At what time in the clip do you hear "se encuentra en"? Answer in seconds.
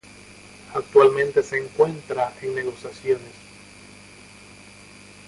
1.43-2.55